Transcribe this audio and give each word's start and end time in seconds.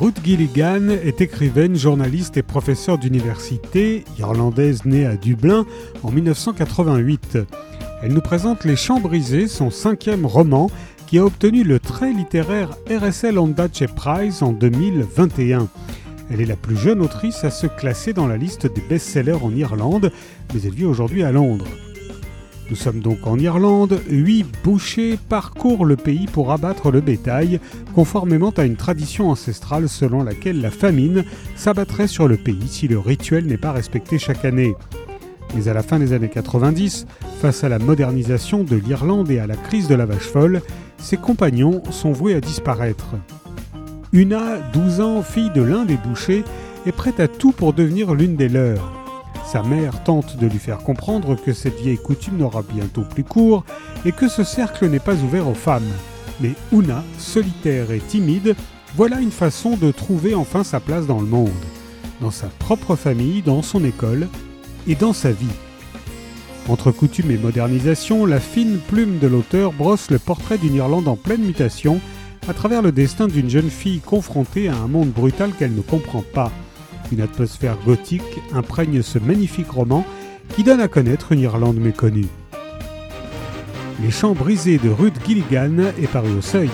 Ruth 0.00 0.24
Gilligan 0.24 0.88
est 0.88 1.20
écrivaine, 1.20 1.76
journaliste 1.76 2.38
et 2.38 2.42
professeure 2.42 2.96
d'université, 2.96 4.06
irlandaise 4.18 4.86
née 4.86 5.04
à 5.04 5.14
Dublin 5.14 5.66
en 6.02 6.10
1988. 6.10 7.36
Elle 8.02 8.14
nous 8.14 8.22
présente 8.22 8.64
Les 8.64 8.76
Champs 8.76 8.98
brisés, 8.98 9.46
son 9.46 9.70
cinquième 9.70 10.24
roman, 10.24 10.70
qui 11.06 11.18
a 11.18 11.26
obtenu 11.26 11.64
le 11.64 11.78
très 11.78 12.14
littéraire 12.14 12.70
RSL 12.90 13.38
Ondaatje 13.38 13.88
Prize 13.94 14.42
en 14.42 14.54
2021. 14.54 15.68
Elle 16.30 16.40
est 16.40 16.46
la 16.46 16.56
plus 16.56 16.78
jeune 16.78 17.02
autrice 17.02 17.44
à 17.44 17.50
se 17.50 17.66
classer 17.66 18.14
dans 18.14 18.26
la 18.26 18.38
liste 18.38 18.72
des 18.72 18.80
best-sellers 18.80 19.42
en 19.42 19.54
Irlande, 19.54 20.12
mais 20.54 20.62
elle 20.62 20.74
vit 20.74 20.86
aujourd'hui 20.86 21.24
à 21.24 21.30
Londres. 21.30 21.68
Nous 22.70 22.76
sommes 22.76 23.00
donc 23.00 23.26
en 23.26 23.36
Irlande, 23.36 24.00
huit 24.08 24.46
bouchers 24.62 25.18
parcourent 25.28 25.84
le 25.84 25.96
pays 25.96 26.26
pour 26.26 26.52
abattre 26.52 26.92
le 26.92 27.00
bétail, 27.00 27.58
conformément 27.96 28.50
à 28.50 28.64
une 28.64 28.76
tradition 28.76 29.28
ancestrale 29.28 29.88
selon 29.88 30.22
laquelle 30.22 30.60
la 30.60 30.70
famine 30.70 31.24
s'abattrait 31.56 32.06
sur 32.06 32.28
le 32.28 32.36
pays 32.36 32.68
si 32.68 32.86
le 32.86 33.00
rituel 33.00 33.46
n'est 33.46 33.56
pas 33.56 33.72
respecté 33.72 34.20
chaque 34.20 34.44
année. 34.44 34.76
Mais 35.56 35.66
à 35.66 35.74
la 35.74 35.82
fin 35.82 35.98
des 35.98 36.12
années 36.12 36.28
90, 36.28 37.06
face 37.40 37.64
à 37.64 37.68
la 37.68 37.80
modernisation 37.80 38.62
de 38.62 38.76
l'Irlande 38.76 39.32
et 39.32 39.40
à 39.40 39.48
la 39.48 39.56
crise 39.56 39.88
de 39.88 39.96
la 39.96 40.06
vache 40.06 40.28
folle, 40.28 40.62
ses 40.96 41.16
compagnons 41.16 41.82
sont 41.90 42.12
voués 42.12 42.36
à 42.36 42.40
disparaître. 42.40 43.16
Una, 44.12 44.58
12 44.72 45.00
ans, 45.00 45.22
fille 45.22 45.50
de 45.56 45.62
l'un 45.62 45.84
des 45.84 45.96
bouchers, 45.96 46.44
est 46.86 46.92
prête 46.92 47.18
à 47.18 47.26
tout 47.26 47.50
pour 47.50 47.72
devenir 47.72 48.14
l'une 48.14 48.36
des 48.36 48.48
leurs. 48.48 48.99
Sa 49.46 49.62
mère 49.62 50.02
tente 50.04 50.36
de 50.36 50.46
lui 50.46 50.58
faire 50.58 50.78
comprendre 50.78 51.34
que 51.34 51.52
cette 51.52 51.80
vieille 51.80 51.98
coutume 51.98 52.36
n'aura 52.36 52.62
bientôt 52.62 53.02
plus 53.02 53.24
cours 53.24 53.64
et 54.04 54.12
que 54.12 54.28
ce 54.28 54.44
cercle 54.44 54.88
n'est 54.88 55.00
pas 55.00 55.16
ouvert 55.16 55.48
aux 55.48 55.54
femmes. 55.54 55.90
Mais 56.40 56.52
Una, 56.72 57.02
solitaire 57.18 57.90
et 57.90 57.98
timide, 57.98 58.54
voilà 58.96 59.20
une 59.20 59.32
façon 59.32 59.76
de 59.76 59.90
trouver 59.90 60.34
enfin 60.34 60.64
sa 60.64 60.80
place 60.80 61.06
dans 61.06 61.20
le 61.20 61.26
monde, 61.26 61.50
dans 62.20 62.30
sa 62.30 62.46
propre 62.46 62.96
famille, 62.96 63.42
dans 63.42 63.62
son 63.62 63.84
école 63.84 64.28
et 64.86 64.94
dans 64.94 65.12
sa 65.12 65.32
vie. 65.32 65.46
Entre 66.68 66.92
coutume 66.92 67.30
et 67.30 67.38
modernisation, 67.38 68.26
la 68.26 68.38
fine 68.38 68.78
plume 68.78 69.18
de 69.18 69.26
l'auteur 69.26 69.72
brosse 69.72 70.10
le 70.10 70.18
portrait 70.18 70.58
d'une 70.58 70.76
Irlande 70.76 71.08
en 71.08 71.16
pleine 71.16 71.42
mutation 71.42 72.00
à 72.48 72.54
travers 72.54 72.82
le 72.82 72.92
destin 72.92 73.26
d'une 73.26 73.50
jeune 73.50 73.70
fille 73.70 74.00
confrontée 74.00 74.68
à 74.68 74.76
un 74.76 74.86
monde 74.86 75.10
brutal 75.10 75.50
qu'elle 75.58 75.74
ne 75.74 75.82
comprend 75.82 76.22
pas. 76.32 76.52
Une 77.12 77.20
atmosphère 77.20 77.76
gothique 77.84 78.40
imprègne 78.52 79.02
ce 79.02 79.18
magnifique 79.18 79.70
roman 79.70 80.04
qui 80.54 80.62
donne 80.62 80.80
à 80.80 80.88
connaître 80.88 81.32
une 81.32 81.40
Irlande 81.40 81.78
méconnue. 81.78 82.28
Les 84.02 84.10
champs 84.10 84.32
brisés 84.32 84.78
de 84.78 84.88
Ruth 84.88 85.14
Gilligan 85.26 85.92
est 86.00 86.10
paru 86.10 86.30
au 86.38 86.40
seuil. 86.40 86.70